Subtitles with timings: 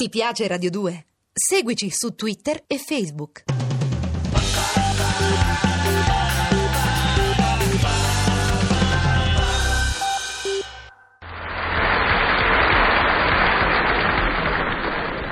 [0.00, 1.06] Ti piace Radio 2?
[1.32, 3.42] Seguici su Twitter e Facebook.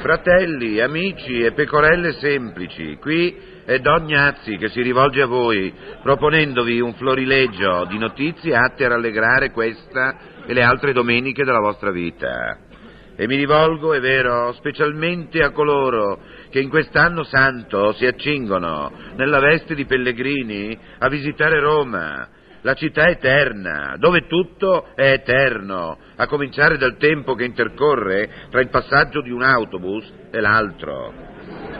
[0.00, 5.74] Fratelli, amici e pecorelle semplici, qui è Don Gnazzi che si rivolge a voi
[6.04, 11.90] proponendovi un florilegio di notizie atte a rallegrare questa e le altre domeniche della vostra
[11.90, 12.70] vita.
[13.14, 16.18] E mi rivolgo, è vero, specialmente a coloro
[16.48, 22.26] che in quest'anno santo si accingono nella veste di pellegrini a visitare Roma,
[22.62, 28.68] la città eterna, dove tutto è eterno, a cominciare dal tempo che intercorre tra il
[28.68, 31.12] passaggio di un autobus e l'altro.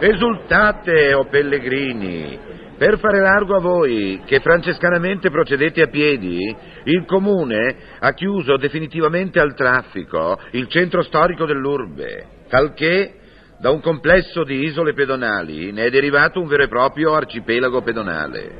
[0.00, 2.38] Esultate, o oh pellegrini,
[2.82, 9.38] per fare largo a voi, che francescanamente procedete a piedi, il comune ha chiuso definitivamente
[9.38, 13.14] al traffico il centro storico dell'urbe, talché
[13.60, 18.50] da un complesso di isole pedonali ne è derivato un vero e proprio arcipelago pedonale.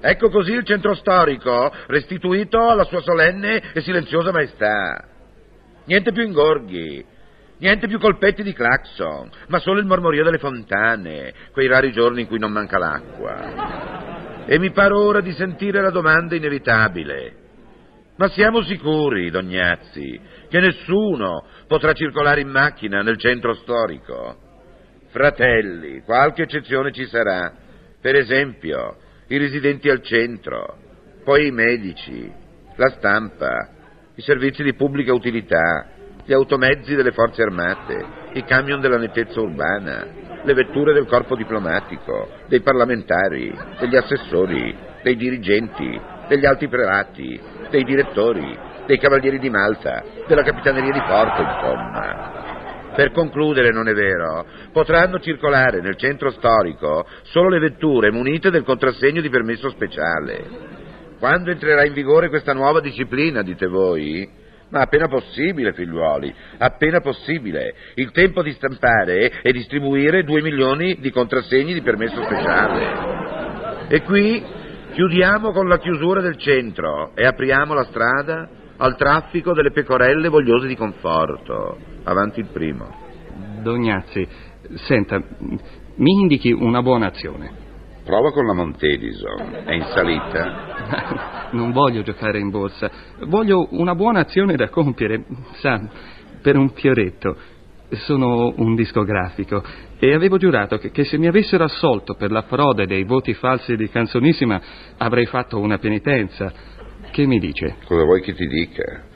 [0.00, 5.04] Ecco così il centro storico restituito alla sua solenne e silenziosa maestà.
[5.86, 7.04] Niente più ingorghi,
[7.62, 12.26] niente più colpetti di clacson, ma solo il mormorio delle fontane, quei rari giorni in
[12.26, 14.44] cui non manca l'acqua.
[14.44, 17.36] E mi pare ora di sentire la domanda inevitabile.
[18.16, 24.36] Ma siamo sicuri, Dognazzi, che nessuno potrà circolare in macchina nel centro storico?
[25.10, 27.52] Fratelli, qualche eccezione ci sarà.
[28.00, 28.96] Per esempio,
[29.28, 30.78] i residenti al centro,
[31.24, 32.30] poi i medici,
[32.74, 33.70] la stampa,
[34.16, 35.86] i servizi di pubblica utilità,
[36.24, 40.06] gli automezzi delle forze armate, i camion della nettezza urbana,
[40.42, 47.84] le vetture del corpo diplomatico, dei parlamentari, degli assessori, dei dirigenti, degli alti prelati, dei
[47.84, 48.56] direttori,
[48.86, 52.50] dei cavalieri di Malta, della capitaneria di porto, insomma.
[52.94, 58.64] Per concludere, non è vero, potranno circolare nel centro storico solo le vetture munite del
[58.64, 60.44] contrassegno di permesso speciale.
[61.18, 64.40] Quando entrerà in vigore questa nuova disciplina, dite voi?
[64.72, 67.74] Ma appena possibile, figliuoli, appena possibile.
[67.96, 73.88] Il tempo di stampare e distribuire due milioni di contrassegni di permesso speciale.
[73.88, 74.42] E qui
[74.92, 80.66] chiudiamo con la chiusura del centro e apriamo la strada al traffico delle pecorelle vogliose
[80.66, 81.76] di conforto.
[82.04, 82.88] Avanti il primo.
[83.60, 84.26] Dognazzi,
[84.86, 85.22] senta,
[85.96, 87.71] mi indichi una buona azione.
[88.04, 89.62] Prova con la Montedison.
[89.64, 91.50] È in salita?
[91.52, 92.90] non voglio giocare in borsa.
[93.26, 95.24] Voglio una buona azione da compiere,
[95.54, 95.80] sa,
[96.40, 97.36] per un fioretto.
[97.90, 99.62] Sono un discografico
[99.98, 103.76] e avevo giurato che, che, se mi avessero assolto per la frode dei voti falsi
[103.76, 104.60] di Canzonissima
[104.96, 106.52] avrei fatto una penitenza.
[107.10, 107.76] Che mi dice?
[107.84, 109.10] Cosa vuoi che ti dica?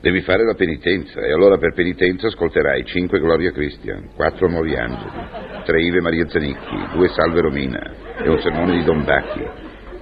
[0.00, 5.55] Devi fare la penitenza e allora per penitenza ascolterai cinque Gloria Christian, quattro Nuovi Angeli,
[5.66, 9.44] tre Ive Maria Zanicchi, due Salve Romina e un sermone di Don Bacchi.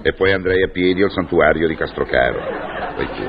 [0.03, 2.93] E poi andrei a piedi al santuario di Castrocaro.
[2.95, 3.23] Poi tu,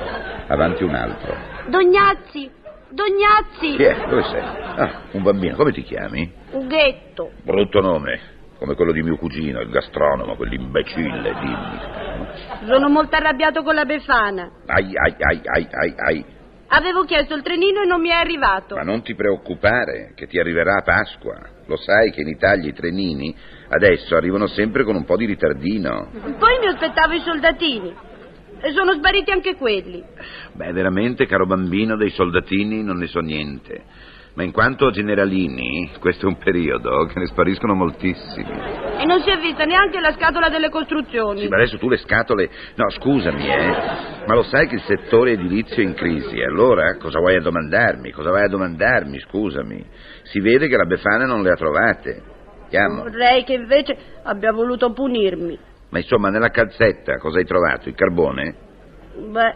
[0.48, 1.34] avanti un altro.
[1.68, 2.50] Dognazzi,
[2.90, 3.76] Dognazzi!
[3.76, 4.06] Chi è?
[4.08, 4.42] Dove sei?
[4.42, 5.56] Ah, un bambino.
[5.56, 6.30] Come ti chiami?
[6.52, 7.32] Ughetto.
[7.42, 8.20] Brutto nome,
[8.58, 12.66] come quello di mio cugino, il gastronomo, quell'imbecille, dimmi.
[12.66, 14.50] Sono molto arrabbiato con la Befana.
[14.66, 16.24] Ai, ai, ai, ai, ai, ai.
[16.68, 18.74] Avevo chiesto il trenino e non mi è arrivato.
[18.74, 21.34] Ma non ti preoccupare, che ti arriverà a Pasqua.
[21.66, 23.34] Lo sai che in Italia i trenini
[23.68, 26.10] adesso arrivano sempre con un po' di ritardino.
[26.38, 27.94] Poi mi aspettavo i soldatini.
[28.60, 30.02] E sono spariti anche quelli.
[30.54, 33.82] Beh, veramente, caro bambino, dei soldatini non ne so niente.
[34.34, 38.50] Ma in quanto a generalini, questo è un periodo che ne spariscono moltissimi.
[38.98, 41.40] E non si è vista neanche la scatola delle costruzioni.
[41.40, 42.50] Sì, ma adesso tu le scatole...
[42.74, 44.15] No, scusami, eh.
[44.26, 46.40] Ma lo sai che il settore edilizio è in crisi.
[46.40, 48.10] Allora, cosa vuoi a domandarmi?
[48.10, 49.86] Cosa vai a domandarmi, scusami?
[50.24, 52.22] Si vede che la Befana non le ha trovate.
[52.68, 53.04] Chiamo.
[53.04, 55.56] Vorrei che invece abbia voluto punirmi.
[55.90, 57.88] Ma insomma, nella calzetta cosa hai trovato?
[57.88, 58.54] Il carbone?
[59.30, 59.54] Beh,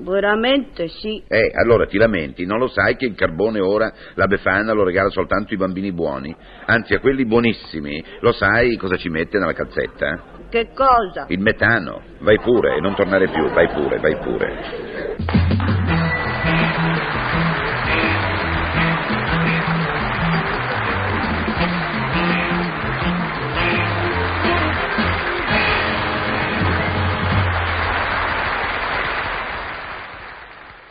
[0.00, 1.22] Veramente sì.
[1.26, 5.10] Eh, allora ti lamenti, non lo sai che il carbone ora la Befana lo regala
[5.10, 6.34] soltanto ai bambini buoni?
[6.66, 10.36] Anzi, a quelli buonissimi, lo sai cosa ci mette nella calzetta?
[10.48, 11.26] Che cosa?
[11.28, 12.00] Il metano.
[12.20, 15.16] Vai pure e non tornare più, vai pure, vai pure.